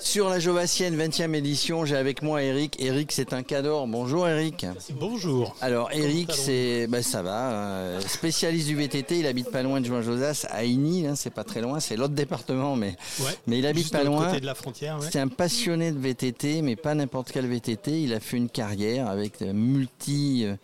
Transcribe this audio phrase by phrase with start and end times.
[0.00, 2.76] Sur la Jovassienne 20e édition, j'ai avec moi Eric.
[2.80, 3.86] Eric, c'est un cador.
[3.86, 4.66] Bonjour Eric.
[4.98, 5.54] Bonjour.
[5.60, 9.86] Alors Eric, c'est bah, ça va, euh, spécialiste du VTT, il habite pas loin de
[9.86, 13.58] Juin Josas à Igny, hein, c'est pas très loin, c'est l'autre département mais Ouais, mais
[13.58, 14.26] il habite pas loin.
[14.28, 14.98] côté de la frontière.
[14.98, 15.06] ouais.
[15.12, 18.02] C'est un passionné de VTT, mais pas n'importe quel VTT.
[18.02, 20.56] Il a fait une carrière avec euh, multi, euh,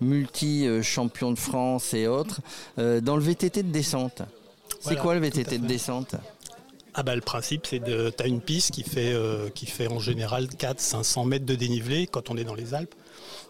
[0.00, 2.40] multi euh, champion de France et autres
[2.76, 4.22] dans le VTT de descente.
[4.80, 6.14] C'est Voilà, quoi le VTT de descente?
[6.94, 9.98] Ah bah le principe c'est de t'as une piste qui fait euh, qui fait en
[9.98, 12.94] général 4 500 mètres de dénivelé quand on est dans les Alpes.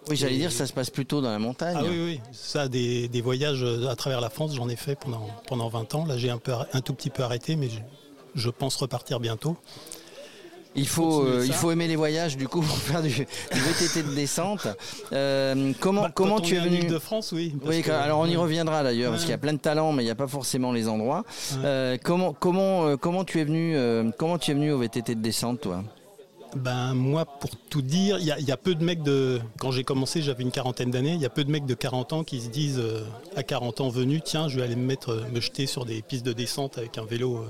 [0.09, 1.77] Oui, j'allais Et- dire ça se passe plutôt dans la montagne.
[1.79, 4.95] Ah oui oui, ça des, des voyages euh, à travers la France, j'en ai fait
[4.99, 6.05] pendant pendant 20 ans.
[6.07, 7.79] Là, j'ai un peu arr- un tout petit peu arrêté mais je,
[8.35, 9.57] je pense repartir bientôt.
[10.77, 14.03] Il faut, euh, il faut aimer les voyages du coup pour faire du, du VTT
[14.03, 14.67] de descente.
[15.13, 17.55] Euh, comment Bah, comment tu on es en venu de France, oui.
[17.65, 20.03] Oui, que- alors on y reviendra d'ailleurs parce qu'il y a plein de talents, mais
[20.03, 21.25] il n'y a pas forcément les endroits.
[21.53, 21.59] Ouais.
[21.65, 25.15] Euh, comment comment euh, comment tu es venu euh, comment tu es venu au VTT
[25.15, 25.85] de descente toi?
[26.57, 29.41] Ben moi, pour tout dire, il y, a- il y a peu de mecs de.
[29.59, 31.15] Quand j'ai commencé, j'avais une quarantaine d'années.
[31.15, 33.03] Il y a peu de mecs de 40 ans qui se disent euh,
[33.35, 36.25] à 40 ans venus, tiens, je vais aller me mettre, me jeter sur des pistes
[36.25, 37.47] de descente avec un vélo, euh,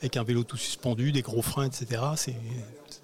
[0.00, 2.02] avec un vélo tout suspendu, des gros freins, etc.
[2.16, 2.34] C'est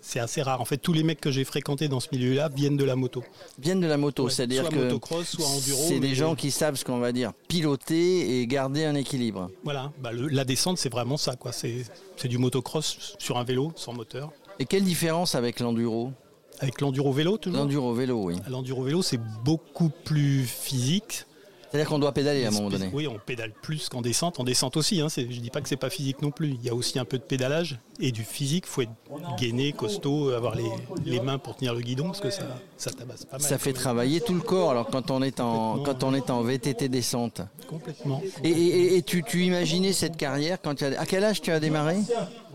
[0.03, 0.61] c'est assez rare.
[0.61, 3.23] En fait, tous les mecs que j'ai fréquentés dans ce milieu-là viennent de la moto.
[3.59, 5.79] Viennent de la moto, Ouais, c'est-à-dire soit que motocross, soit enduro.
[5.89, 9.51] c'est des gens qui savent ce qu'on va dire piloter et garder un équilibre.
[9.63, 11.53] Voilà, bah, le- la descente, c'est vraiment ça, quoi.
[11.53, 11.85] C'est
[12.17, 16.13] c'est du motocross sur un vélo sans moteur, Et quelle différence avec l'enduro?
[16.61, 17.61] Avec l'enduro vélo toujours?
[17.61, 18.37] L'enduro vélo, oui.
[18.49, 21.25] L'enduro vélo, c'est beaucoup plus physique.
[21.71, 22.91] C'est-à-dire qu'on doit pédaler à un moment donné.
[22.93, 24.41] Oui, on pédale plus qu'en descente.
[24.41, 26.57] En descente aussi, hein, je dis pas que c'est pas physique non plus.
[26.61, 28.65] Il y a aussi un peu de pédalage et du physique.
[28.67, 28.91] Il faut être
[29.39, 30.65] gainé, costaud, avoir les,
[31.05, 32.43] les mains pour tenir le guidon parce que ça,
[32.77, 33.47] ça tabasse pas mal.
[33.47, 36.43] Ça fait travailler tout le corps alors quand on est en quand on est en
[36.43, 37.41] VTT descente.
[37.69, 38.21] Complètement.
[38.43, 41.53] Et, et- et tu, tu imaginais cette carrière quand tu as à quel âge tu
[41.53, 41.99] as démarré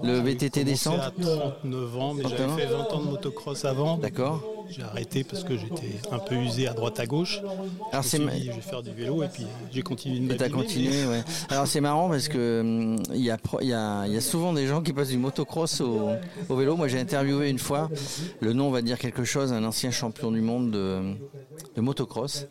[0.04, 3.98] le VTT descente à 39 ans, mais 39 j'avais fait 20 ans de motocross avant.
[3.98, 4.44] D'accord.
[4.70, 7.42] J'ai arrêté parce que j'étais un peu usé à droite à gauche.
[7.92, 11.06] Alors c'est ma- je vais faire du vélo et puis j'ai continué de m'abîmer, continué,
[11.10, 11.24] ouais.
[11.50, 14.54] Alors c'est marrant parce que hum, il y, a, pro- il y, y a souvent
[14.54, 16.10] des gens qui passent du motocross au,
[16.50, 16.76] au vélo.
[16.76, 17.90] Moi j'ai interviewé une fois,
[18.42, 21.14] le nom va dire quelque chose, un ancien champion du monde de,
[21.76, 22.48] de motocross,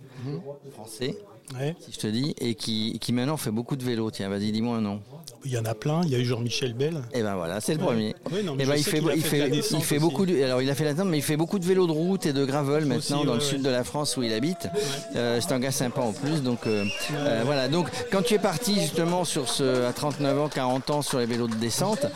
[0.72, 1.77] français, mais- Ouais.
[1.81, 4.10] si je te dis, et qui, qui maintenant fait beaucoup de vélo.
[4.10, 5.00] Tiens, vas-y, dis-moi un nom.
[5.44, 6.00] Il y en a plein.
[6.05, 7.03] Il y a eu Jean-Michel Bell.
[7.12, 7.84] Et ben voilà, c'est le Ouais.
[7.87, 8.15] premier.
[8.32, 10.62] Ouais, non, mais Et je ben il fait, il fait il fait beaucoup de, alors
[10.62, 12.44] il a fait la descente, mais il fait beaucoup de vélo de route et de
[12.47, 14.69] gravel maintenant Aussi, dans le sud de la France où il habite.
[15.16, 17.69] Euh, c'est un gars sympa en plus, donc euh, euh, voilà.
[17.69, 21.26] Donc quand tu es parti justement sur ce à 39 ans, 40 ans sur les
[21.26, 22.06] vélos de descente,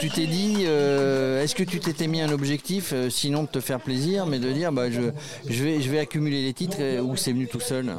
[0.00, 4.24] tu t'es dit, est-ce que tu t'étais mis un objectif, sinon de te faire plaisir,
[4.26, 5.00] mais de dire, bah je,
[5.48, 7.92] je vais, je vais accumuler les titres ou c'est venu tout seul?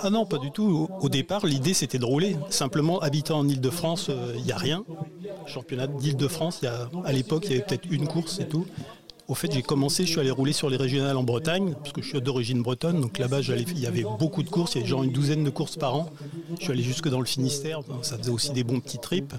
[0.00, 0.88] Ah non, pas du tout.
[1.00, 2.36] Au, départ, l'idée c'était de rouler.
[2.50, 4.84] Simplement, habitant en Ile-de-France, il n'y a rien.
[5.46, 8.66] Championnat d'Île-de-France, il y a- à l'époque, il y avait peut-être une course et tout.
[9.28, 12.00] Au fait, j'ai commencé, je suis allé rouler sur les régionales en Bretagne, parce que
[12.00, 13.00] je suis d'origine bretonne.
[13.02, 15.50] Donc là-bas, il y avait beaucoup de courses, il y avait genre une douzaine de
[15.50, 16.08] courses par an.
[16.58, 19.34] Je suis allé jusque dans le Finistère, ça faisait aussi des bons petits trips.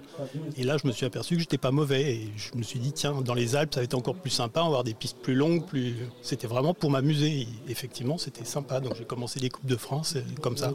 [0.57, 2.13] Et là, je me suis aperçu que j'étais pas mauvais.
[2.13, 4.59] Et je me suis dit, tiens, dans les Alpes, ça va être encore plus sympa,
[4.59, 5.65] on va avoir des pistes plus longues.
[5.65, 5.95] plus.
[6.21, 7.47] C'était vraiment pour m'amuser.
[7.67, 8.79] Effectivement, c'était sympa.
[8.81, 10.71] Donc j'ai commencé les Coupes de France, euh, comme ça.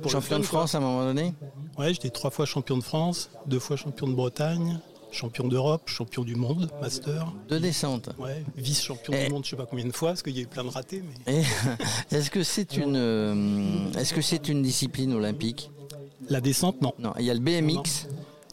[0.00, 0.44] Pour Champion de.
[0.44, 1.34] France à un moment donné?
[1.78, 4.78] Ouais, j'étais trois fois champion de France, deux fois champion de Bretagne,
[5.12, 7.32] champion d'Europe, champion du monde, master.
[7.48, 8.10] de descente.
[8.18, 9.26] Ouais, vice-champion Eh.
[9.26, 10.70] du monde, je sais pas combien de fois, parce qu'il y a eu plein de
[10.70, 11.02] ratés.
[11.26, 11.40] Mais...
[11.40, 11.44] Et
[12.16, 15.70] est-ce que c'est une, euh, est-ce que c'est une discipline olympique?
[16.28, 16.92] La descente, non.
[16.98, 18.06] Non, il y a le BMX.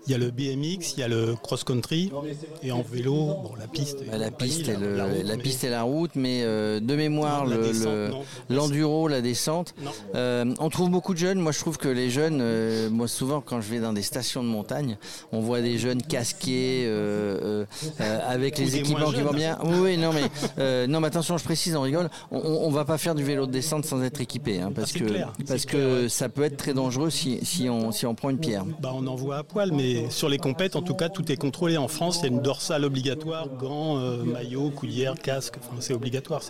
[0.09, 2.11] Il y a le BMX, il y a le cross-country,
[2.63, 4.01] et en vélo, bon, la piste.
[4.01, 6.41] et Bah, la piste et le- la route, la mais- piste et la route, mais
[6.41, 8.09] euh, de mémoire le-
[8.49, 9.75] l'enduro, la descente.
[10.15, 11.37] Euh, on trouve beaucoup de jeunes.
[11.37, 14.41] Moi, je trouve que les jeunes, euh, moi souvent quand je vais dans des stations
[14.41, 14.97] de montagne,
[15.31, 16.87] on voit des jeunes casqués
[18.27, 19.59] avec Ou les équipements qui vont bien.
[19.63, 22.09] Oui, non mais non, mais attention, je précise, on rigole.
[22.31, 24.99] On, on va pas faire du vélo de descente sans être équipé, hein, parce Ah,
[24.99, 26.09] que clair, parce que clair, ouais.
[26.09, 28.65] ça peut être très dangereux si si on si on prend une pierre.
[28.81, 31.37] Bah, on en voit à poil, mais sur les compètes, en tout cas, tout est
[31.37, 31.77] contrôlé.
[31.77, 35.93] En France, il y a une dorsale obligatoire, gants, euh, maillot, coulière, casque, enfin, c'est
[35.93, 36.41] obligatoire.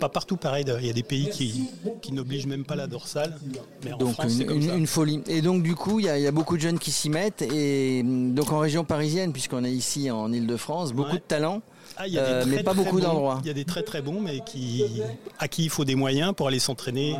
[0.00, 0.64] Pas partout pareil.
[0.80, 1.64] Il y a des pays qui,
[2.02, 3.36] qui n'obligent même pas la dorsale,
[3.84, 4.74] mais en Donc France, une, comme une- ça.
[4.76, 5.20] une folie.
[5.28, 7.10] Et donc du coup, il y, a- il y a beaucoup de jeunes qui s'y
[7.10, 7.42] mettent.
[7.42, 11.18] Et hum, donc en région parisienne, puisqu'on est ici en Ile-de-France, beaucoup Ouais.
[11.18, 11.62] de talents.
[12.00, 13.40] Ah, il y a des euh, très, mais pas très beaucoup d'endroits.
[13.42, 14.84] Il y a des très très bons, mais qui,
[15.40, 17.16] à qui il faut des moyens pour aller s'entraîner.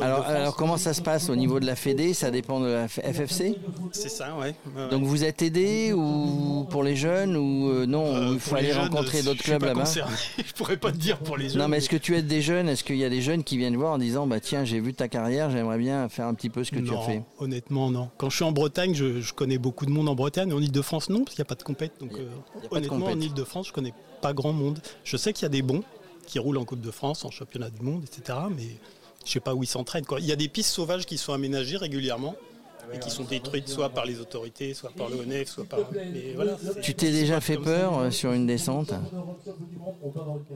[0.00, 2.14] Alors, alors comment ça se passe au niveau de la Fédé?
[2.14, 3.56] Ça dépend de la FFC
[3.92, 4.54] c'est ça, ouais.
[4.90, 8.68] Donc vous êtes aidé ou pour les jeunes ou euh, non Euh, Il faut aller
[8.72, 9.84] jeunes, rencontrer d'autres clubs là-bas?
[10.38, 11.58] Je pourrais pas te dire pour les jeunes.
[11.58, 13.56] Non mais est-ce que tu aides des jeunes Est-ce qu'il y a des jeunes qui
[13.56, 16.50] viennent voir en disant bah tiens j'ai vu ta carrière j'aimerais bien faire un petit
[16.50, 17.22] peu ce que tu as fait?
[17.38, 18.10] Honnêtement, non.
[18.18, 20.52] Quand je suis en Bretagne, je, je connais beaucoup de monde en Bretagne.
[20.52, 21.92] En Ile-de-France, non, parce qu'il n'y a pas de compète.
[22.00, 22.28] Donc, euh,
[22.70, 24.80] honnêtement, en Ile-de-France, je connais pas grand monde.
[25.04, 25.82] Je sais qu'il y a des bons
[26.26, 28.38] qui roulent en Coupe de France, en championnat du monde, etc.
[28.56, 28.68] Mais
[29.24, 30.06] je sais pas où ils s'entraînent.
[30.06, 30.20] quoi.
[30.20, 32.34] Il y a des pistes sauvages qui sont aménagées régulièrement
[32.94, 35.80] et qui sont détruites soit par les autorités, soit par l'ONF, soit par.
[35.92, 36.56] Mais voilà.
[36.62, 38.92] c'est- Tu t'es déjà fait peur euh, sur une descente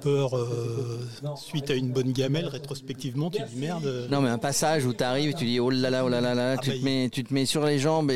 [0.01, 1.01] peur euh,
[1.37, 5.05] suite à une bonne gamelle rétrospectivement tu dis merde Non mais un passage où tu
[5.05, 7.09] arrives tu dis oh là là oh là là là Ah tu, bah, te mets,
[7.11, 8.15] tu te mets sur les jambes et,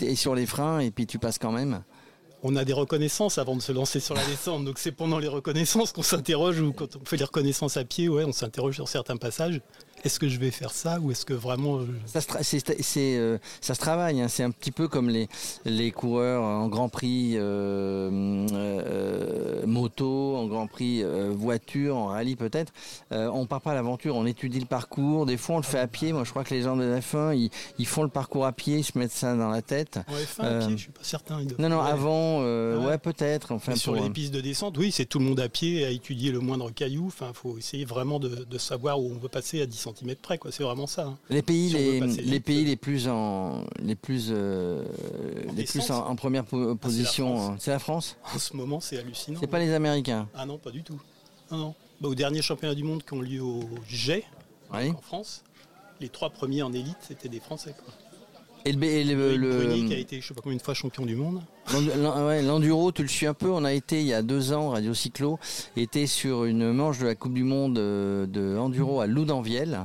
[0.00, 1.82] et- et sur les freins et puis tu passes quand même.
[2.42, 5.28] on a des reconnaissances avant de se lancer sur la descente donc c'est pendant les
[5.28, 8.88] reconnaissances qu'on s'interroge ou quand on fait les reconnaissances à pied ouais on s'interroge sur
[8.88, 9.60] certains passages
[10.06, 12.82] est-ce que je vais faire ça ou est-ce que vraiment euh, Ça se, tra- c'est-
[12.82, 14.28] c'est, euh, ça se travaille, hein.
[14.28, 15.28] c'est un petit peu comme les,
[15.64, 18.40] les coureurs en Grand Prix euh,
[19.66, 22.72] moto, en Grand Prix voiture, en rallye peut-être.
[23.10, 25.26] On part pas à l'aventure, on étudie le parcours.
[25.26, 26.12] Des fois on le fait à pied.
[26.12, 28.52] Moi je crois que les gens de la F1 ils, ils font le parcours à
[28.52, 29.98] pied, ils se mettent ça dans la tête.
[30.08, 31.90] en F1 à pied je suis pas certain Non non Ouais.
[31.90, 32.86] avant ouais.
[32.86, 33.52] ouais peut-être.
[33.52, 35.90] Enfin sur pour- les pistes de descente, oui, c'est tout le monde à pied à
[35.90, 37.06] étudier le moindre caillou.
[37.06, 39.86] Enfin, faut essayer vraiment de, de savoir où on veut passer à 10
[40.22, 40.38] près.
[40.38, 40.52] Quoi.
[40.52, 41.06] C'est vraiment ça.
[41.06, 41.18] hein.
[41.30, 44.84] Les pays, Si les, les pays euh, les plus en, les plus, euh,
[45.56, 47.56] les plus en, en première po- position, hein.
[47.58, 48.16] c'est la France?
[48.34, 49.38] En ce moment, c'est hallucinant.
[49.40, 50.28] C'est pas les Américains.
[50.34, 51.00] Ah non, pas du tout.
[51.50, 51.74] Non, non.
[52.00, 54.24] Bah, au dernier championnat du monde qui ont lieu au Jet,
[54.74, 54.90] Oui.
[54.90, 55.42] en France,
[56.00, 57.74] les trois premiers en élite, c'était des Français.
[57.84, 57.94] Quoi.
[58.66, 61.06] Et le, et le- le- qui a été, je sais pas combien de fois champion
[61.06, 61.40] du monde.
[61.74, 63.48] Ouais, l'enduro, tu le suis un peu.
[63.50, 65.38] On a été il y a deux ans, Radio Cyclo,
[65.76, 69.84] était sur une manche de la Coupe du Monde euh, de enduro à Loudanviel,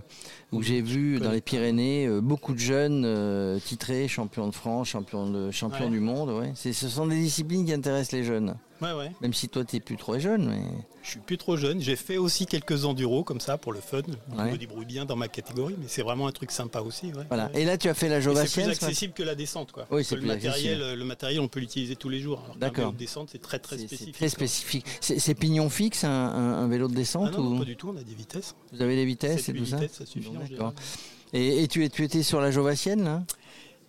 [0.52, 4.90] où j'ai vu dans les Pyrénées euh, beaucoup de jeunes euh, titrés, champions de France,
[4.90, 5.90] champions de champions Ouais.
[5.92, 6.30] du monde.
[6.30, 6.52] Ouais.
[6.56, 8.56] C'est, ce sont des disciplines qui intéressent les jeunes.
[8.82, 9.12] Ouais, ouais.
[9.22, 10.62] Même si toi, tu plus trop jeune, mais
[11.04, 11.80] Je suis plus trop jeune.
[11.82, 14.02] J'ai fait aussi quelques enduros comme ça pour le fun.
[14.36, 17.08] Je me débrouille bien dans ma catégorie, mais c'est vraiment un truc sympa aussi.
[17.14, 17.24] ouais.
[17.28, 17.52] voilà.
[17.54, 19.86] Et là, tu as fait la Et c'est plus accessible que la descente, quoi.
[19.92, 20.98] Oui, c'est plus le matériel, accessible.
[21.00, 22.42] le matériel, on peut l'utiliser tous les jours.
[22.46, 22.78] Alors D'accord.
[22.86, 24.16] vélo de descente, c'est très très spécifique.
[24.16, 24.86] Très spécifique.
[25.00, 27.90] C'est, pignon fixe, un, un- un vélo de Ah descente non, ou pas du tout.
[27.96, 28.56] On a des vitesses.
[28.74, 30.48] vous avez les vitesses et tout ça vitesses, ça suffit Bon, en d'accord.
[30.50, 30.74] général.
[31.34, 33.24] Et, et tu, tu étais sur la Jovatienne là?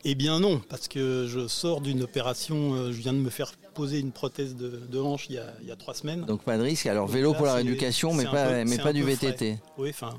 [0.04, 2.74] Eh bien non, parce que je sors d'une opération.
[2.74, 5.54] euh, je viens de me faire poser une prothèse de, de hanche il y, a,
[5.62, 6.24] il y a trois semaines.
[6.26, 6.86] Donc pas de risque.
[6.86, 9.58] Alors Donc vélo là, pour la rééducation, mais pas, mais pas du VTT.
[9.78, 10.18] Oui, enfin.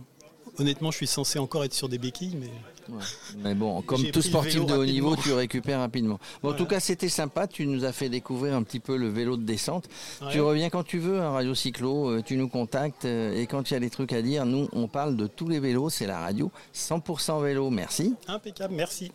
[0.59, 2.49] Honnêtement, je suis censé encore être sur des béquilles, mais
[2.89, 2.99] Ouais.
[3.41, 4.83] Mais bon, comme tout sportif de haut rapidement.
[5.11, 6.19] niveau, tu récupères rapidement.
[6.41, 7.47] Bon, En tout cas, c'était sympa.
[7.47, 9.87] Tu nous as fait découvrir un petit peu le vélo de descente.
[10.31, 12.09] Tu reviens quand tu veux à Radio Cyclo.
[12.09, 13.05] euh, Tu nous contactes.
[13.05, 15.47] euh, Et quand il y a des trucs à dire, nous, on parle de tous
[15.47, 15.89] les vélos.
[15.89, 17.69] C'est la radio 100% vélo.
[17.69, 18.15] Merci.
[18.27, 18.73] impeccable.
[18.75, 19.13] Merci.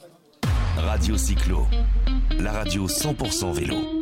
[0.78, 1.66] Radio Cyclo,
[2.38, 3.97] la radio 100% vélo.